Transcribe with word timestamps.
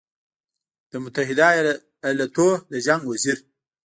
د 0.91 0.93
متحدو 1.03 1.43
ایالتونو 2.07 2.51
د 2.71 2.73
جنګ 2.85 3.01
وزیر 3.07 3.37